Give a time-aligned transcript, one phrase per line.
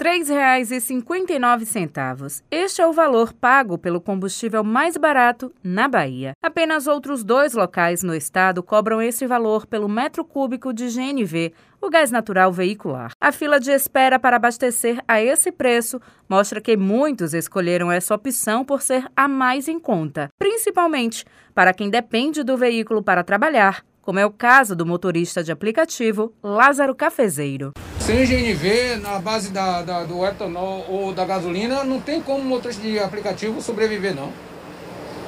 [0.00, 2.42] R$ 3,59.
[2.50, 6.32] Este é o valor pago pelo combustível mais barato na Bahia.
[6.42, 11.52] Apenas outros dois locais no estado cobram esse valor pelo metro cúbico de GNV,
[11.82, 13.10] o gás natural veicular.
[13.20, 18.64] A fila de espera para abastecer a esse preço mostra que muitos escolheram essa opção
[18.64, 24.18] por ser a mais em conta, principalmente para quem depende do veículo para trabalhar como
[24.18, 27.74] é o caso do motorista de aplicativo Lázaro Cafezeiro.
[28.10, 32.82] Sem GNV, na base da, da, do etanol ou da gasolina, não tem como motorista
[32.82, 34.32] de aplicativo sobreviver, não.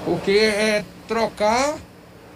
[0.05, 1.77] Porque é trocar,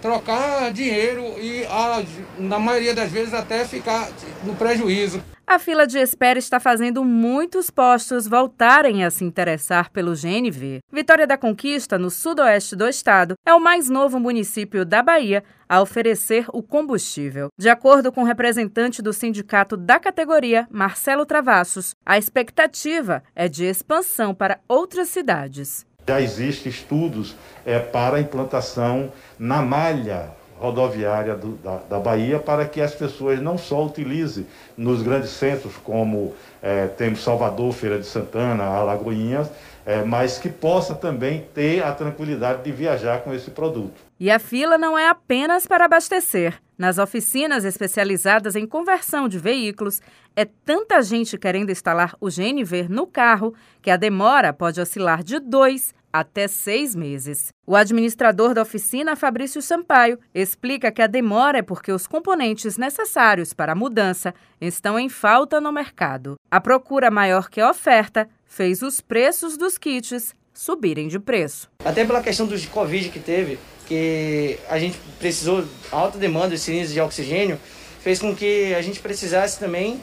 [0.00, 2.00] trocar dinheiro e, a,
[2.38, 4.08] na maioria das vezes, até ficar
[4.44, 5.20] no prejuízo.
[5.48, 10.80] A fila de espera está fazendo muitos postos voltarem a se interessar pelo GNV.
[10.90, 15.80] Vitória da Conquista, no sudoeste do estado, é o mais novo município da Bahia a
[15.80, 17.48] oferecer o combustível.
[17.56, 23.66] De acordo com o representante do sindicato da categoria, Marcelo Travassos, a expectativa é de
[23.66, 25.86] expansão para outras cidades.
[26.08, 32.64] Já existem estudos é, para a implantação na malha rodoviária do, da, da, Bahia para
[32.64, 38.06] que as pessoas não só utilizem nos grandes centros como é, temos Salvador, Feira de
[38.06, 39.50] Santana, Alagoinhas,
[39.84, 43.94] é, mas que possa também ter a tranquilidade de viajar com esse produto.
[44.18, 46.54] E a fila não é apenas para abastecer.
[46.78, 50.00] Nas oficinas especializadas em conversão de veículos,
[50.34, 55.40] é tanta gente querendo instalar o GNV no carro que a demora pode oscilar de
[55.40, 57.48] dois até seis meses.
[57.66, 63.52] O administrador da oficina, Fabrício Sampaio, explica que a demora é porque os componentes necessários
[63.52, 66.36] para a mudança estão em falta no mercado.
[66.50, 71.70] A procura maior que a oferta fez os preços dos kits subirem de preço.
[71.84, 76.92] Até pela questão dos Covid que teve, que a gente precisou, alta demanda de cilindros
[76.92, 77.58] de oxigênio,
[78.00, 80.00] fez com que a gente precisasse também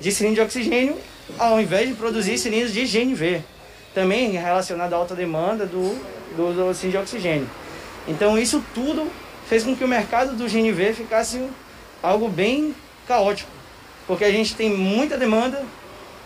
[0.00, 0.96] de cilindro de oxigênio
[1.38, 3.42] ao invés de produzir cilindros de GNV
[3.94, 5.94] também relacionado à alta demanda do,
[6.36, 7.48] do, do assim, de oxigênio.
[8.06, 9.10] Então isso tudo
[9.48, 11.44] fez com que o mercado do GNV ficasse
[12.02, 12.74] algo bem
[13.06, 13.50] caótico,
[14.06, 15.62] porque a gente tem muita demanda,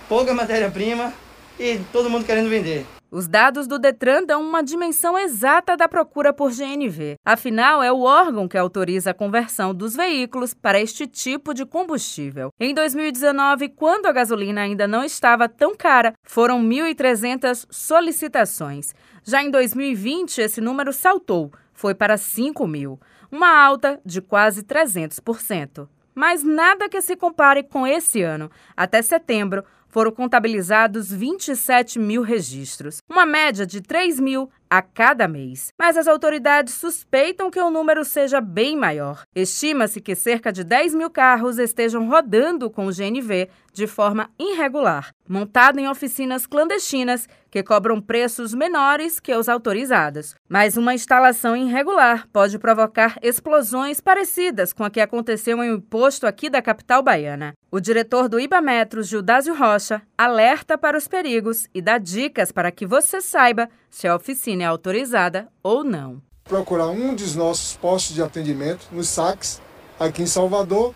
[0.08, 1.12] pouca matéria-prima
[1.58, 2.86] e todo mundo querendo vender.
[3.14, 7.14] Os dados do Detran dão uma dimensão exata da procura por GNV.
[7.24, 12.50] Afinal, é o órgão que autoriza a conversão dos veículos para este tipo de combustível.
[12.58, 18.92] Em 2019, quando a gasolina ainda não estava tão cara, foram 1.300 solicitações.
[19.22, 22.98] Já em 2020, esse número saltou, foi para 5 mil,
[23.30, 25.86] uma alta de quase 300%.
[26.16, 28.50] Mas nada que se compare com esse ano.
[28.76, 35.72] Até setembro, foram contabilizados 27 mil registros, uma média de 3 mil a cada mês.
[35.78, 39.22] Mas as autoridades suspeitam que o número seja bem maior.
[39.34, 45.12] Estima-se que cerca de 10 mil carros estejam rodando com o GNV de forma irregular,
[45.28, 50.36] montado em oficinas clandestinas que cobram preços menores que os autorizados.
[50.48, 56.24] Mas uma instalação irregular pode provocar explosões parecidas com a que aconteceu em um posto
[56.26, 57.52] aqui da capital baiana.
[57.70, 62.86] O diretor do Ibametro, Gildásio Rocha, alerta para os perigos e dá dicas para que
[62.86, 66.22] você saiba se a oficina é autorizada ou não.
[66.44, 69.60] Procurar um dos nossos postos de atendimento nos saques,
[69.98, 70.94] aqui em Salvador.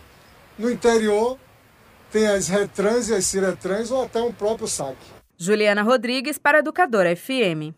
[0.57, 1.37] No interior,
[2.11, 4.97] tem as retrans e as ciretrans ou até um próprio saque.
[5.37, 7.73] Juliana Rodrigues para Educadora FM.